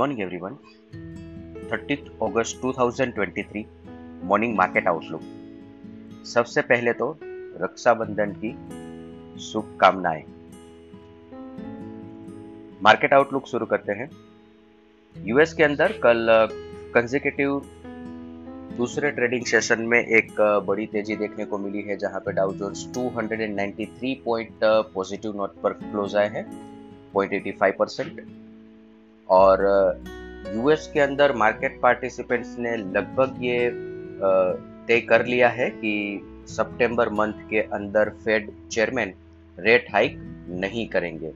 [0.00, 0.54] morning, everyone.
[1.70, 3.64] 30th August 2023
[4.28, 5.22] morning market outlook
[6.26, 7.08] सबसे पहले तो
[7.62, 8.52] रक्षाबंधन की
[9.48, 10.22] शुभकामनाएँ।
[12.82, 14.08] मार्केट आउटलुक शुरू करते हैं।
[15.16, 16.26] यूएस के अंदर कल
[16.94, 17.60] कंजिकेटिव
[18.76, 22.88] दूसरे ट्रेडिंग सेशन में एक बड़ी तेज़ी देखने को मिली है, जहाँ पे Dow Jones
[22.98, 24.58] 293 point
[24.94, 26.46] positive note पर क्लोज आए हैं
[27.16, 28.20] 0.85 परसेंट
[29.30, 29.62] और
[30.56, 33.70] यूएस के अंदर मार्केट पार्टिसिपेंट्स ने लगभग ये
[34.88, 39.14] तय कर लिया है कि सितंबर मंथ के अंदर फेड चेयरमैन
[39.58, 40.16] रेट हाइक
[40.48, 41.32] नहीं करेंगे।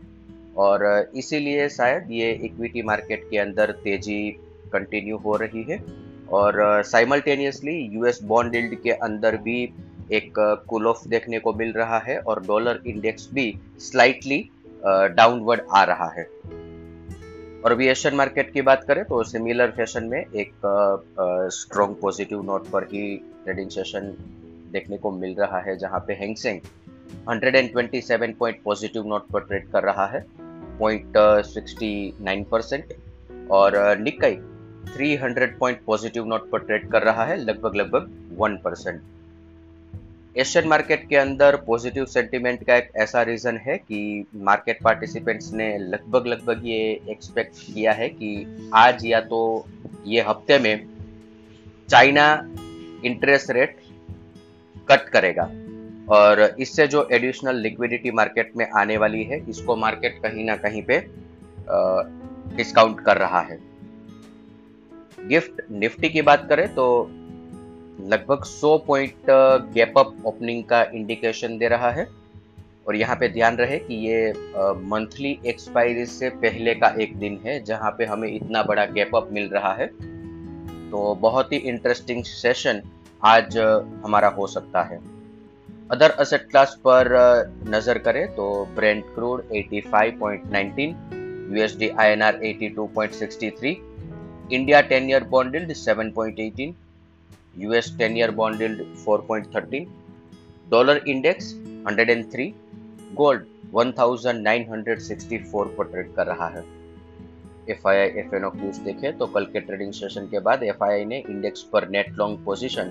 [0.57, 4.31] और इसीलिए शायद ये इक्विटी मार्केट के अंदर तेज़ी
[4.73, 5.85] कंटिन्यू हो रही है।
[6.33, 9.73] और साइमल्टेनियसली यूएस बॉन्ड यील्ड के अंदर भी
[10.13, 10.35] एक
[10.69, 14.51] कूल ऑफ़ देखने को मिल रहा है और डॉलर इंडेक्स भी स्लाइटली
[14.87, 16.27] डाउनवर्ड आ रहा है।
[17.65, 20.53] और अभी एशियन मार्केट की बात करें तो सिमिलर फ़ैशन में एक
[21.53, 24.17] स्ट्रॉन्ग पॉजिटिव नोट पर ही ट्रेडिंग सेशन
[24.73, 26.61] देखने को मिल रहा है, जहाँ पे Hang Seng
[27.29, 30.27] 127 point positive note पर ट्रेड कर रहा है
[30.79, 32.95] पॉइंट परसेंट
[33.51, 34.37] और निकाई
[34.99, 39.03] 300 पॉइंट पॉजिटिव नोट पर ट्रेड कर रहा है लगभग लगभग वन परसेंट
[40.37, 45.67] एशियन मार्केट के अंदर पॉजिटिव सेंटीमेंट का एक ऐसा रीजन है कि मार्केट पार्टिसिपेंट्स ने
[45.79, 46.79] लगभग लगभग ये
[47.11, 49.67] एक्सपेक्ट किया है कि आज या तो
[50.07, 50.87] ये हफ़्ते में
[51.89, 52.27] चाइना
[53.05, 53.77] इंटरेस्ट रेट
[54.89, 55.51] कट करेगा।
[56.09, 60.83] और इससे जो एडिशनल लिक्विडिटी मार्केट में आने वाली है, इसको मार्केट कहीं ना कहीं
[60.83, 60.99] पे
[62.57, 63.59] डिस्काउंट कर रहा है।
[65.29, 66.87] गिफ्ट निफ्टी की बात करें तो
[68.01, 69.31] लगभग 100 पॉइंट
[69.75, 72.07] गैप अप ओपनिंग का इंडिकेशन दे रहा है।
[72.87, 74.33] और यहाँ पे ध्यान रहे कि ये
[74.89, 79.29] मंथली एक्सपायरी से पहले का एक दिन है, जहाँ पे हमें इतना बड़ा गैप अप
[79.33, 79.87] मिल रहा है।
[80.91, 82.83] तो बहुत ही इंटरेस्टिंग सेशन
[83.23, 83.57] आज
[84.05, 85.01] हमारा हो सकता है।
[85.91, 87.09] अदर असेट क्लास पर
[87.69, 88.45] नज़र करें तो
[88.75, 90.95] Brent crude 85.19
[91.51, 93.75] USD INR 82.63
[94.53, 96.73] India 10 year bond 7.18
[97.57, 99.87] US 10 year bond yield 4.13
[100.71, 101.53] dollar index
[101.89, 102.53] 103
[103.15, 103.43] gold
[103.75, 106.63] 1964 पर ट्रेड कर रहा है।
[107.71, 110.85] F I I F N cues देखें तो कल के ट्रेडिंग सेशन के बाद एफ़
[110.85, 112.87] ने इंडेक्स पर नेट लॉन्ग पोजीशन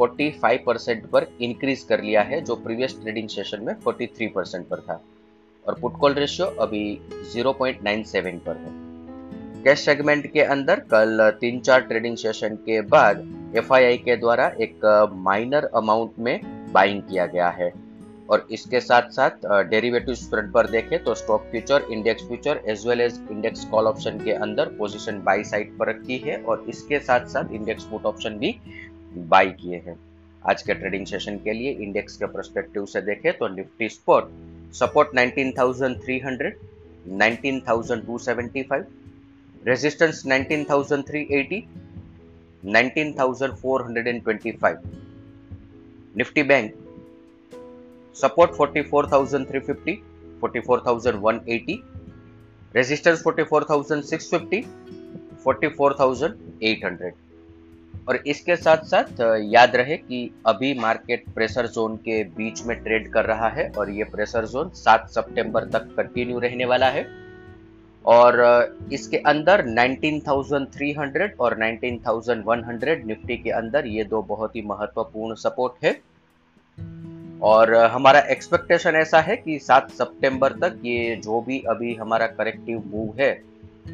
[0.00, 4.80] 45 परसेंट पर इंक्रीज कर लिया है, जो प्रीवियस ट्रेडिंग सेशन में 43 परसेंट पर
[4.80, 5.02] था।
[5.66, 7.00] और पुट कॉल रेशियो अभी
[7.34, 8.70] 0.97 पर है।
[9.64, 13.16] कैश सेगमेंट के अंदर कल तीन चार ट्रेडिंग सेशन के बाद
[13.56, 14.84] FII के द्वारा एक
[15.24, 16.40] माइनर अमाउंट में
[16.72, 17.72] बाइंग किया गया है।
[18.30, 23.00] और इसके साथ साथ डेरिवेटिव स्प्रेड पर देखें तो stock future index future as well
[23.00, 27.26] as index call option के अंदर पोजीशन बाई साइड पर रखी है और इसके साथ
[27.26, 28.50] साथ इंडेक्स पुट ऑप्शन भी
[29.16, 29.98] बाई किए हैं।
[30.42, 34.30] आज के ट्रेडिंग सेशन के लिए इंडेक्स के परस्पेक्टिव से देखें तो Nifty spot
[34.74, 36.52] support 19,300
[37.20, 38.82] 19,275
[39.68, 41.58] resistance 19380
[42.64, 44.76] 19425
[46.16, 46.74] nifty bank,
[48.12, 50.02] support 44350
[50.40, 51.84] 44180
[52.74, 54.64] resistance 44650
[55.44, 57.10] 44800
[58.08, 59.04] और इसके साथ साथ
[59.40, 63.90] याद रहे कि अभी मार्केट प्रेशर जोन के बीच में ट्रेड कर रहा है और
[63.90, 67.21] ये प्रेशर जोन 7 सितंबर तक कंटिन्यू रहने वाला है।
[68.04, 68.40] और
[68.92, 75.92] इसके अंदर 19,300 और 19,100 निफ्टी के अंदर ये दो बहुत ही महत्वपूर्ण सपोर्ट है।
[77.42, 82.82] और हमारा एक्सपेक्टेशन ऐसा है कि 7 सितंबर तक ये जो भी अभी हमारा करेक्टिव
[82.86, 83.32] मूव है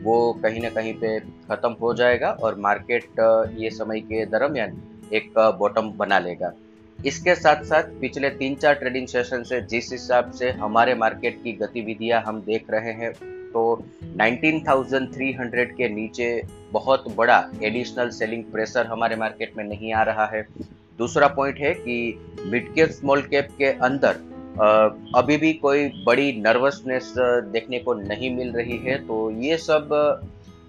[0.03, 3.21] वो कहीं ना कहीं पे खत्म हो जाएगा और मार्केट
[3.59, 4.77] ये समय के दरमियान
[5.13, 6.53] एक बॉटम बना लेगा।
[6.99, 11.53] इसके साथ साथ पिछले तीन चार ट्रेडिंग सेशन से जिस हिसाब से हमारे मार्केट की
[11.53, 13.13] गतिविधियाँ हम देख रहे हैं
[13.53, 13.63] तो
[14.17, 16.31] 19,300 के नीचे
[16.73, 20.47] बहुत बड़ा एडिशनल सेलिंग प्रेशर हमारे मार्केट में नहीं आ रहा है।
[20.99, 21.97] दूसरा पॉइंट है कि
[22.47, 24.27] मिड कैप स्मॉल कैप के अंदर
[25.17, 27.13] अभी भी कोई बड़ी नर्वसनेस
[27.53, 29.89] देखने को नहीं मिल रही है। तो ये सब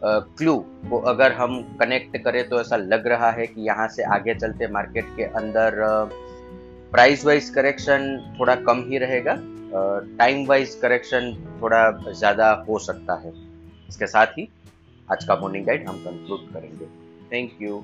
[0.04, 0.56] क्लू
[0.90, 4.68] को अगर हम कनेक्ट करें तो ऐसा लग रहा है कि यहाँ से आगे चलते
[4.68, 5.72] मार्केट के अंदर
[6.92, 9.34] प्राइस वाइज करेक्शन थोड़ा कम ही रहेगा।
[9.72, 13.34] टाइम वाइज करेक्शन थोड़ा ज़्यादा हो सकता है।
[13.90, 14.48] इसके साथ ही
[15.08, 16.86] आज का मॉर्निंग गाइड हम कंक्लूड करेंगे।
[17.32, 17.84] Thank you